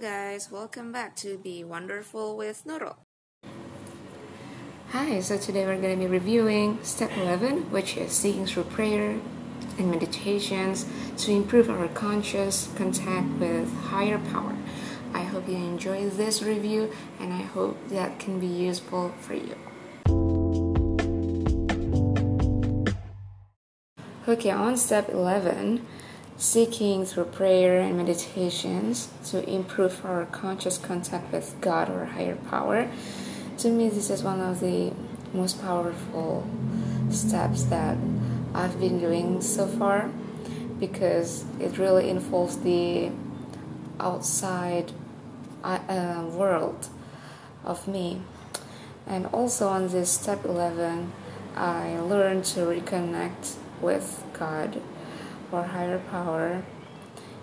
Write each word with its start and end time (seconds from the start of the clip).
guys, 0.00 0.50
welcome 0.50 0.92
back 0.92 1.14
to 1.14 1.36
Be 1.36 1.62
Wonderful 1.62 2.34
with 2.34 2.64
Nurul. 2.64 2.96
Hi, 4.92 5.20
so 5.20 5.36
today 5.36 5.66
we're 5.66 5.78
going 5.78 6.00
to 6.00 6.06
be 6.06 6.10
reviewing 6.10 6.82
step 6.82 7.10
11, 7.18 7.70
which 7.70 7.98
is 7.98 8.10
seeking 8.10 8.46
through 8.46 8.64
prayer 8.64 9.20
and 9.76 9.90
meditations 9.90 10.86
to 11.18 11.32
improve 11.32 11.68
our 11.68 11.86
conscious 11.88 12.72
contact 12.76 13.28
with 13.38 13.70
higher 13.74 14.16
power. 14.32 14.56
I 15.12 15.24
hope 15.24 15.46
you 15.46 15.56
enjoy 15.56 16.08
this 16.08 16.42
review 16.42 16.90
and 17.20 17.34
I 17.34 17.42
hope 17.42 17.76
that 17.90 18.18
can 18.18 18.40
be 18.40 18.46
useful 18.46 19.10
for 19.20 19.34
you. 19.34 19.54
Okay, 24.26 24.50
on 24.50 24.78
step 24.78 25.10
11, 25.10 25.86
seeking 26.40 27.04
through 27.04 27.26
prayer 27.26 27.80
and 27.80 27.98
meditations 27.98 29.10
to 29.22 29.46
improve 29.46 30.02
our 30.06 30.24
conscious 30.24 30.78
contact 30.78 31.30
with 31.30 31.54
God 31.60 31.90
or 31.90 32.06
higher 32.06 32.36
power. 32.36 32.90
To 33.58 33.68
me, 33.68 33.90
this 33.90 34.08
is 34.08 34.22
one 34.22 34.40
of 34.40 34.60
the 34.60 34.90
most 35.34 35.60
powerful 35.60 36.48
steps 37.10 37.64
that 37.64 37.98
I've 38.54 38.80
been 38.80 38.98
doing 38.98 39.42
so 39.42 39.66
far 39.66 40.10
because 40.78 41.44
it 41.60 41.76
really 41.76 42.08
involves 42.08 42.56
the 42.60 43.10
outside 44.00 44.92
uh, 45.62 46.24
world 46.32 46.88
of 47.66 47.86
me. 47.86 48.22
And 49.06 49.26
also 49.26 49.68
on 49.68 49.88
this 49.88 50.10
step 50.10 50.46
11, 50.46 51.12
I 51.54 51.98
learned 51.98 52.44
to 52.46 52.60
reconnect 52.60 53.56
with 53.82 54.24
God 54.32 54.80
or 55.52 55.64
higher 55.64 55.98
power 56.10 56.62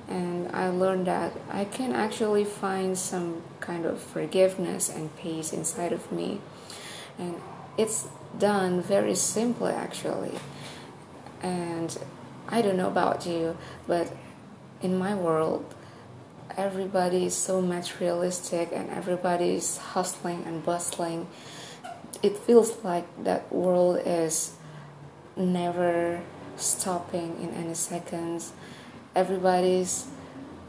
and 0.08 0.50
I 0.54 0.70
learned 0.70 1.08
that 1.08 1.34
I 1.50 1.66
can 1.66 1.92
actually 1.94 2.46
find 2.46 2.98
some 2.98 3.44
kind 3.60 3.86
of 3.86 4.00
forgiveness 4.00 4.90
and 4.90 5.16
peace 5.18 5.52
inside 5.52 5.92
of 5.92 6.12
me. 6.12 6.40
And 7.20 7.36
it's 7.78 8.08
done 8.38 8.82
very 8.82 9.16
simply, 9.16 9.74
actually. 9.74 10.32
And 11.42 11.98
I 12.48 12.62
don't 12.62 12.78
know 12.78 12.88
about 12.88 13.26
you, 13.26 13.58
but 13.86 14.12
in 14.82 14.98
my 14.98 15.14
world, 15.14 15.66
everybody 16.56 17.26
is 17.26 17.36
so 17.36 17.62
materialistic 17.62 18.70
and 18.72 18.90
everybody 18.90 19.56
is 19.56 19.78
hustling 19.78 20.44
and 20.46 20.66
bustling. 20.66 21.28
It 22.24 22.38
feels 22.38 22.84
like 22.84 23.06
that 23.26 23.52
world 23.52 24.02
is 24.06 24.54
never 25.36 26.22
stopping 26.58 27.40
in 27.42 27.52
any 27.52 27.74
seconds. 27.74 28.54
Everybody's 29.16 30.08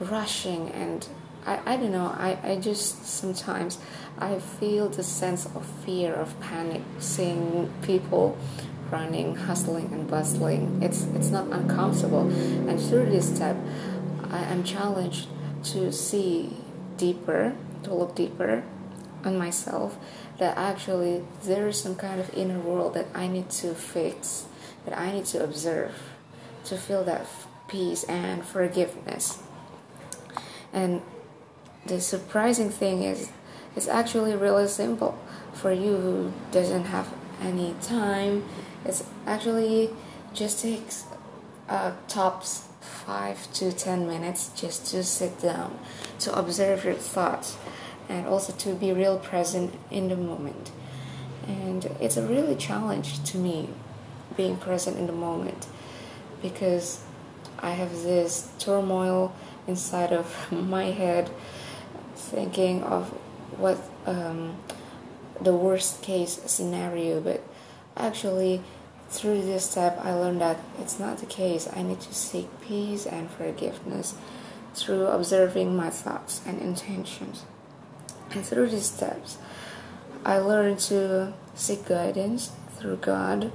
rushing 0.00 0.70
and 0.70 1.08
I, 1.47 1.75
I 1.75 1.77
don't 1.77 1.92
know, 1.92 2.06
I, 2.06 2.39
I 2.42 2.56
just 2.56 3.06
sometimes 3.06 3.78
I 4.19 4.39
feel 4.39 4.89
the 4.89 5.03
sense 5.03 5.47
of 5.47 5.64
fear, 5.84 6.12
of 6.14 6.39
panic, 6.41 6.83
seeing 6.98 7.72
people 7.83 8.36
running, 8.91 9.36
hustling 9.36 9.92
and 9.92 10.09
bustling. 10.09 10.83
It's 10.83 11.05
it's 11.14 11.31
not 11.31 11.48
uncomfortable. 11.48 12.28
And 12.69 12.81
through 12.81 13.06
this 13.06 13.34
step 13.34 13.56
I 14.31 14.44
am 14.44 14.64
challenged 14.64 15.28
to 15.72 15.92
see 15.92 16.56
deeper, 16.97 17.55
to 17.84 17.94
look 17.94 18.14
deeper 18.14 18.64
on 19.25 19.39
myself 19.39 19.98
that 20.39 20.56
actually 20.56 21.25
there 21.42 21.69
is 21.69 21.81
some 21.81 21.97
kind 21.97 22.20
of 22.20 22.33
inner 22.34 22.59
world 22.59 22.94
that 22.94 23.06
I 23.14 23.27
need 23.27 23.50
to 23.50 23.75
fix 23.75 24.47
that 24.88 24.99
I 24.99 25.12
need 25.12 25.26
to 25.26 25.44
observe 25.44 25.93
to 26.65 26.76
feel 26.76 27.04
that 27.04 27.26
peace 27.69 28.04
and 28.04 28.44
forgiveness. 28.44 29.43
And 30.72 31.03
the 31.87 32.00
surprising 32.00 32.71
thing 32.71 33.03
is, 33.03 33.31
it's 33.77 33.88
actually 33.88 34.34
really 34.34 34.66
simple 34.66 35.19
for 35.53 35.72
you 35.72 35.97
who 35.97 36.32
doesn't 36.50 36.84
have 36.84 37.12
any 37.43 37.75
time. 37.82 38.44
It's 38.84 39.04
actually 39.27 39.91
just 40.32 40.62
takes 40.62 41.04
uh, 41.69 41.93
tops 42.09 42.69
five 42.81 43.53
to 43.54 43.72
ten 43.72 44.06
minutes 44.06 44.50
just 44.56 44.87
to 44.87 45.04
sit 45.04 45.41
down, 45.41 45.78
to 46.21 46.37
observe 46.37 46.84
your 46.84 46.94
thoughts, 46.94 47.56
and 48.09 48.27
also 48.27 48.53
to 48.54 48.75
be 48.75 48.93
real 48.93 49.19
present 49.19 49.75
in 49.91 50.09
the 50.09 50.16
moment. 50.16 50.71
And 51.47 51.84
it's 52.00 52.16
a 52.16 52.27
really 52.27 52.56
challenge 52.56 53.22
to 53.25 53.38
me 53.38 53.69
being 54.38 54.56
present 54.56 54.97
in 54.97 55.06
the 55.06 55.12
moment 55.12 55.66
because 56.41 57.03
I 57.59 57.72
have 57.72 57.91
this 57.91 58.49
turmoil 58.59 59.34
inside 59.66 60.12
of 60.12 60.50
my 60.53 60.84
head 60.84 61.28
thinking 62.15 62.82
of 62.84 63.09
what 63.59 63.78
um, 64.06 64.56
the 65.41 65.54
worst 65.54 66.03
case 66.03 66.41
scenario. 66.47 67.21
But 67.21 67.43
actually 67.97 68.62
through 69.10 69.43
this 69.43 69.69
step 69.71 69.98
I 70.03 70.15
learned 70.15 70.41
that 70.41 70.59
it's 70.78 70.98
not 70.98 71.19
the 71.19 71.27
case. 71.27 71.69
I 71.75 71.82
need 71.82 72.00
to 72.00 72.15
seek 72.15 72.48
peace 72.62 73.04
and 73.04 73.28
forgiveness 73.28 74.15
through 74.75 75.09
observing 75.09 75.77
my 75.77 75.91
thoughts 75.91 76.41
and 76.47 76.60
intentions. 76.62 77.44
And 78.31 78.47
through 78.47 78.69
these 78.69 78.87
steps 78.87 79.37
I 80.25 80.38
learned 80.38 80.78
to 80.91 81.32
seek 81.54 81.88
guidance 81.88 82.53
through 82.77 82.98
God 82.98 83.50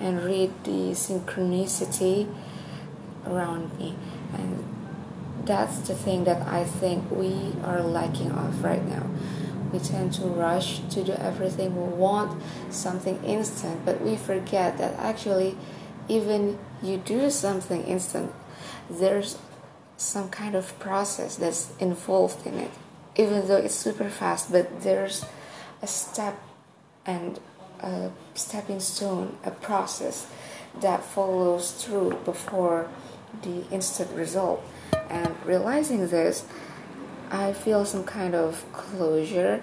and 0.00 0.22
read 0.24 0.52
the 0.64 0.92
synchronicity 0.92 2.32
around 3.26 3.76
me. 3.78 3.94
And 4.34 4.64
that's 5.44 5.78
the 5.80 5.94
thing 5.94 6.24
that 6.24 6.46
I 6.46 6.64
think 6.64 7.10
we 7.10 7.54
are 7.64 7.82
lacking 7.82 8.30
of 8.30 8.62
right 8.62 8.84
now. 8.84 9.06
We 9.72 9.78
tend 9.78 10.14
to 10.14 10.22
rush 10.22 10.80
to 10.90 11.04
do 11.04 11.12
everything. 11.12 11.76
We 11.76 11.96
want 11.96 12.42
something 12.70 13.22
instant, 13.24 13.84
but 13.84 14.00
we 14.00 14.16
forget 14.16 14.78
that 14.78 14.94
actually, 14.98 15.56
even 16.08 16.58
you 16.82 16.96
do 16.96 17.30
something 17.30 17.84
instant, 17.84 18.32
there's 18.88 19.38
some 19.96 20.30
kind 20.30 20.54
of 20.54 20.78
process 20.78 21.36
that's 21.36 21.72
involved 21.78 22.46
in 22.46 22.54
it. 22.54 22.70
Even 23.16 23.46
though 23.48 23.56
it's 23.56 23.74
super 23.74 24.08
fast, 24.08 24.52
but 24.52 24.82
there's 24.82 25.24
a 25.82 25.86
step 25.86 26.40
and 27.04 27.40
a 27.80 28.10
stepping 28.34 28.80
stone, 28.80 29.36
a 29.44 29.50
process 29.50 30.26
that 30.80 31.02
follows 31.04 31.72
through 31.72 32.18
before 32.24 32.88
the 33.42 33.66
instant 33.70 34.10
result. 34.12 34.62
And 35.10 35.34
realizing 35.44 36.08
this, 36.08 36.44
I 37.30 37.52
feel 37.52 37.84
some 37.84 38.04
kind 38.04 38.34
of 38.34 38.64
closure 38.72 39.62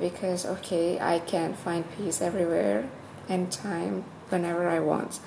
because, 0.00 0.44
okay, 0.44 0.98
I 1.00 1.20
can 1.20 1.54
find 1.54 1.84
peace 1.96 2.20
everywhere, 2.20 2.88
anytime, 3.28 4.04
whenever 4.28 4.68
I 4.68 4.80
want. 4.80 5.20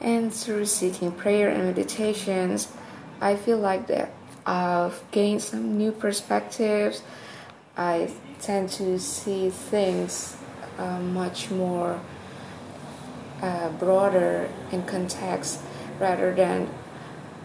And 0.00 0.32
through 0.34 0.66
seeking 0.66 1.12
prayer 1.12 1.48
and 1.48 1.64
meditations, 1.64 2.68
I 3.20 3.36
feel 3.36 3.58
like 3.58 3.86
that 3.86 4.12
I've 4.44 5.02
gained 5.10 5.42
some 5.42 5.78
new 5.78 5.92
perspectives. 5.92 7.02
I 7.76 8.12
tend 8.40 8.68
to 8.70 8.98
see 8.98 9.50
things 9.50 10.36
uh, 10.78 10.98
much 10.98 11.50
more 11.50 12.00
uh, 13.42 13.68
broader 13.70 14.48
in 14.72 14.82
context 14.84 15.60
rather 15.98 16.34
than 16.34 16.68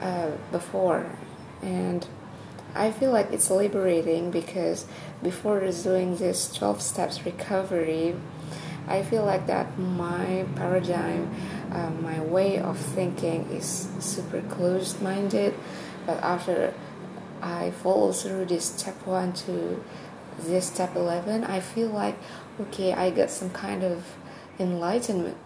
uh, 0.02 0.32
before. 0.52 1.06
And 1.62 2.06
I 2.76 2.92
feel 2.92 3.12
like 3.12 3.32
it's 3.32 3.50
liberating 3.50 4.32
because 4.32 4.86
before 5.22 5.60
doing 5.60 6.18
this 6.18 6.54
12 6.54 6.82
steps 6.82 7.26
recovery, 7.26 8.16
I 8.88 9.04
feel 9.04 9.24
like 9.26 9.48
that 9.48 9.78
my 9.78 10.46
paradigm, 10.56 11.30
uh, 11.72 11.90
my 12.02 12.22
way 12.22 12.58
of 12.60 12.78
thinking 12.78 13.50
is 13.52 13.90
super 14.00 14.42
closed 14.42 15.02
minded. 15.02 15.54
But 16.06 16.18
after 16.24 16.74
I 17.42 17.72
follow 17.72 18.12
through 18.12 18.46
this 18.46 18.66
step 18.66 19.06
one 19.06 19.34
to 19.34 19.84
this 20.46 20.68
step 20.68 20.96
11, 20.96 21.44
I 21.44 21.60
feel 21.60 21.90
like 21.90 22.16
okay, 22.60 22.94
I 22.94 23.10
got 23.10 23.30
some 23.30 23.50
kind 23.50 23.84
of 23.84 24.06
enlightenment. 24.60 25.38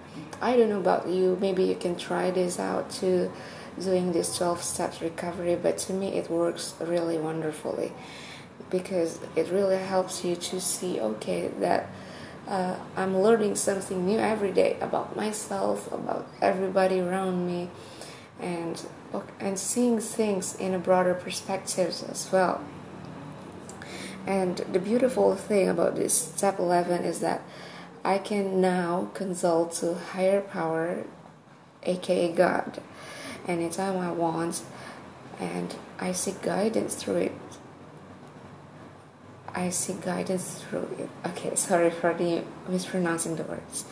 I 0.41 0.57
don't 0.57 0.69
know 0.69 0.79
about 0.79 1.07
you, 1.07 1.37
maybe 1.39 1.63
you 1.63 1.75
can 1.75 1.95
try 1.95 2.31
this 2.31 2.59
out 2.59 2.89
too, 2.89 3.31
doing 3.79 4.11
this 4.11 4.37
12 4.37 4.61
steps 4.63 5.01
recovery, 5.01 5.55
but 5.55 5.77
to 5.79 5.93
me 5.93 6.15
it 6.15 6.29
works 6.29 6.73
really 6.79 7.17
wonderfully 7.17 7.91
because 8.69 9.19
it 9.35 9.49
really 9.49 9.77
helps 9.77 10.23
you 10.23 10.35
to 10.35 10.59
see, 10.59 10.99
okay, 10.99 11.49
that 11.59 11.87
uh, 12.47 12.75
I'm 12.95 13.17
learning 13.17 13.55
something 13.55 14.05
new 14.05 14.19
every 14.19 14.51
day 14.51 14.77
about 14.81 15.15
myself, 15.15 15.91
about 15.91 16.27
everybody 16.41 16.99
around 16.99 17.47
me, 17.47 17.69
and 18.39 18.83
and 19.39 19.59
seeing 19.59 19.99
things 19.99 20.55
in 20.55 20.73
a 20.73 20.79
broader 20.79 21.13
perspective 21.13 21.89
as 22.09 22.29
well. 22.31 22.61
And 24.25 24.57
the 24.57 24.79
beautiful 24.79 25.35
thing 25.35 25.67
about 25.67 25.95
this 25.95 26.13
step 26.13 26.59
11 26.59 27.03
is 27.03 27.19
that 27.19 27.41
I 28.05 28.17
can 28.17 28.61
now 28.61 29.09
consult 29.13 29.73
to 29.73 29.95
higher 29.95 30.41
power, 30.41 31.03
aka 31.83 32.31
God, 32.31 32.81
anytime 33.47 33.97
I 33.97 34.11
want, 34.11 34.63
and 35.39 35.75
I 35.99 36.11
seek 36.11 36.41
guidance 36.41 36.95
through 36.95 37.17
it. 37.17 37.31
I 39.53 39.69
seek 39.69 40.01
guidance 40.01 40.63
through 40.63 40.89
it. 40.97 41.09
Okay, 41.27 41.55
sorry 41.55 41.91
for 41.91 42.13
the 42.13 42.43
mispronouncing 42.67 43.35
the 43.35 43.43
words. 43.43 43.85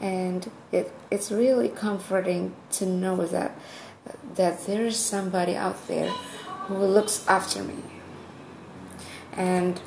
And 0.00 0.50
it, 0.72 0.92
it's 1.10 1.30
really 1.30 1.68
comforting 1.68 2.54
to 2.72 2.86
know 2.86 3.24
that 3.26 3.56
that 4.34 4.66
there 4.66 4.84
is 4.84 4.96
somebody 4.96 5.54
out 5.54 5.86
there 5.86 6.08
who 6.66 6.76
looks 6.76 7.26
after 7.28 7.62
me. 7.62 7.76
And 9.32 9.80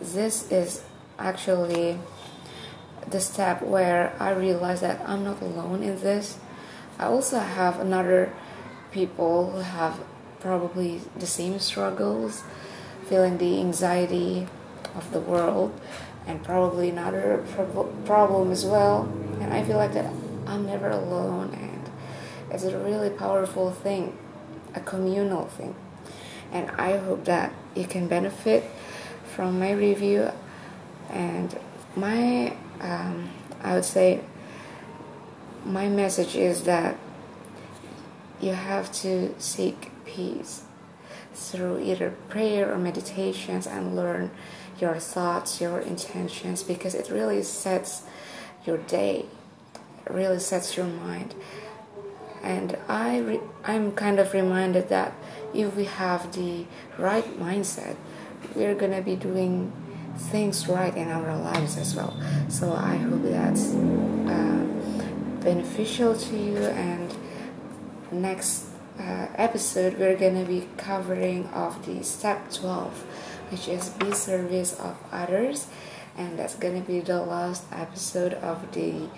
this 0.00 0.50
is 0.50 0.82
actually 1.18 1.98
the 3.08 3.20
step 3.20 3.62
where 3.62 4.14
I 4.18 4.30
realize 4.30 4.80
that 4.80 5.00
I'm 5.06 5.24
not 5.24 5.40
alone 5.42 5.82
in 5.82 6.00
this. 6.00 6.38
I 6.98 7.04
also 7.06 7.38
have 7.38 7.80
another 7.80 8.32
people 8.90 9.50
who 9.50 9.58
have 9.58 10.00
probably 10.40 11.00
the 11.16 11.26
same 11.26 11.58
struggles, 11.58 12.42
feeling 13.06 13.38
the 13.38 13.60
anxiety 13.60 14.46
of 14.94 15.10
the 15.12 15.20
world, 15.20 15.78
and 16.26 16.42
probably 16.42 16.90
another 16.90 17.44
problem 18.04 18.50
as 18.50 18.64
well. 18.64 19.02
And 19.40 19.52
I 19.52 19.64
feel 19.64 19.76
like 19.76 19.92
that 19.94 20.12
I'm 20.46 20.66
never 20.66 20.90
alone, 20.90 21.54
and 21.54 21.90
it's 22.50 22.64
a 22.64 22.78
really 22.78 23.10
powerful 23.10 23.70
thing, 23.70 24.16
a 24.74 24.80
communal 24.80 25.46
thing. 25.46 25.74
And 26.52 26.70
I 26.72 26.98
hope 26.98 27.24
that 27.24 27.52
you 27.74 27.86
can 27.86 28.08
benefit 28.08 28.64
from 29.34 29.58
my 29.58 29.72
review 29.72 30.30
and 31.10 31.58
my 31.96 32.56
um, 32.80 33.30
I 33.62 33.74
would 33.74 33.84
say 33.84 34.20
my 35.64 35.88
message 35.88 36.34
is 36.34 36.64
that 36.64 36.98
you 38.40 38.52
have 38.52 38.92
to 38.92 39.34
seek 39.38 39.90
peace 40.04 40.64
through 41.32 41.80
either 41.80 42.10
prayer 42.28 42.72
or 42.72 42.78
meditations 42.78 43.66
and 43.66 43.94
learn 43.94 44.30
your 44.80 44.96
thoughts, 44.96 45.60
your 45.60 45.78
intentions, 45.78 46.62
because 46.62 46.94
it 46.94 47.08
really 47.08 47.42
sets 47.42 48.02
your 48.66 48.78
day, 48.78 49.26
it 50.04 50.12
really 50.12 50.40
sets 50.40 50.76
your 50.76 50.86
mind. 50.86 51.34
And 52.42 52.76
I 52.88 53.18
re- 53.18 53.40
I'm 53.64 53.92
kind 53.92 54.18
of 54.18 54.34
reminded 54.34 54.88
that 54.88 55.14
if 55.54 55.76
we 55.76 55.84
have 55.84 56.32
the 56.32 56.66
right 56.98 57.38
mindset, 57.38 57.96
we're 58.54 58.74
gonna 58.74 59.02
be 59.02 59.16
doing 59.16 59.72
things 60.16 60.68
right 60.68 60.94
in 60.96 61.08
our 61.08 61.36
lives 61.36 61.76
as 61.76 61.94
well. 61.94 62.16
So 62.48 62.72
I 62.72 62.96
hope 62.96 63.22
that's 63.22 63.74
uh, 63.74 64.66
beneficial 65.40 66.16
to 66.16 66.36
you. 66.36 66.58
And 66.58 67.14
next 68.10 68.66
uh, 68.98 69.28
episode, 69.36 69.98
we're 69.98 70.16
gonna 70.16 70.44
be 70.44 70.68
covering 70.76 71.46
of 71.48 71.84
the 71.86 72.02
step 72.02 72.52
12, 72.52 73.04
which 73.50 73.68
is 73.68 73.90
be 73.90 74.12
service 74.12 74.78
of 74.78 74.96
others, 75.10 75.66
and 76.16 76.38
that's 76.38 76.54
gonna 76.54 76.80
be 76.80 77.00
the 77.00 77.20
last 77.20 77.64
episode 77.72 78.34
of 78.34 78.72
the 78.72 79.08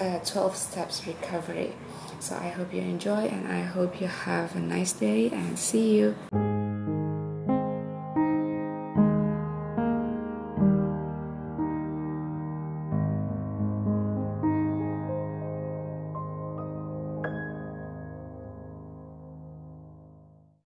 uh, 0.00 0.18
12 0.20 0.56
steps 0.56 1.06
recovery. 1.06 1.72
So 2.18 2.34
I 2.34 2.48
hope 2.48 2.72
you 2.72 2.80
enjoy, 2.80 3.26
and 3.26 3.46
I 3.46 3.60
hope 3.60 4.00
you 4.00 4.08
have 4.08 4.56
a 4.56 4.60
nice 4.60 4.92
day, 4.92 5.30
and 5.30 5.58
see 5.58 5.96
you. 5.96 6.14